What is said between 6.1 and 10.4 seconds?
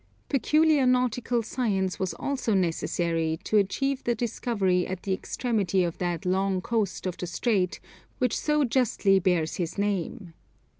long coast of the strait which so justly bears his name.